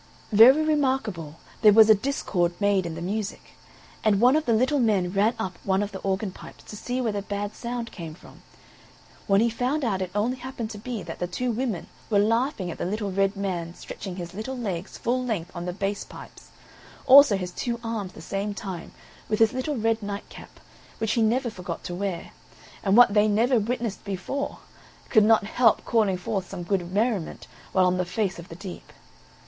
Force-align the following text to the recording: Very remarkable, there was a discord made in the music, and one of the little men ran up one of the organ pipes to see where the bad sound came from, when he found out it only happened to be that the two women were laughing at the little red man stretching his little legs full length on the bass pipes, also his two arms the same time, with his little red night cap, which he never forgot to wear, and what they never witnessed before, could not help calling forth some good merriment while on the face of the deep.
Very 0.31 0.63
remarkable, 0.65 1.35
there 1.61 1.73
was 1.73 1.87
a 1.87 1.93
discord 1.93 2.59
made 2.59 2.87
in 2.87 2.95
the 2.95 3.03
music, 3.03 3.51
and 4.03 4.19
one 4.19 4.35
of 4.35 4.47
the 4.47 4.53
little 4.53 4.79
men 4.79 5.11
ran 5.11 5.35
up 5.37 5.59
one 5.63 5.83
of 5.83 5.91
the 5.91 5.99
organ 5.99 6.31
pipes 6.31 6.63
to 6.63 6.75
see 6.75 6.99
where 6.99 7.11
the 7.11 7.21
bad 7.21 7.53
sound 7.53 7.91
came 7.91 8.15
from, 8.15 8.41
when 9.27 9.41
he 9.41 9.49
found 9.51 9.85
out 9.85 10.01
it 10.01 10.09
only 10.15 10.37
happened 10.37 10.71
to 10.71 10.79
be 10.79 11.03
that 11.03 11.19
the 11.19 11.27
two 11.27 11.51
women 11.51 11.85
were 12.09 12.17
laughing 12.17 12.71
at 12.71 12.79
the 12.79 12.85
little 12.85 13.11
red 13.11 13.35
man 13.35 13.75
stretching 13.75 14.15
his 14.15 14.33
little 14.33 14.57
legs 14.57 14.97
full 14.97 15.23
length 15.23 15.51
on 15.55 15.65
the 15.65 15.71
bass 15.71 16.03
pipes, 16.03 16.49
also 17.05 17.37
his 17.37 17.51
two 17.51 17.79
arms 17.83 18.13
the 18.13 18.21
same 18.21 18.55
time, 18.55 18.93
with 19.29 19.37
his 19.37 19.53
little 19.53 19.77
red 19.77 20.01
night 20.01 20.27
cap, 20.29 20.59
which 20.97 21.11
he 21.11 21.21
never 21.21 21.51
forgot 21.51 21.83
to 21.83 21.93
wear, 21.93 22.31
and 22.83 22.97
what 22.97 23.13
they 23.13 23.27
never 23.27 23.59
witnessed 23.59 24.03
before, 24.03 24.57
could 25.11 25.23
not 25.23 25.43
help 25.43 25.85
calling 25.85 26.17
forth 26.17 26.49
some 26.49 26.63
good 26.63 26.91
merriment 26.91 27.45
while 27.71 27.85
on 27.85 27.97
the 27.97 28.03
face 28.03 28.39
of 28.39 28.49
the 28.49 28.55
deep. 28.55 28.91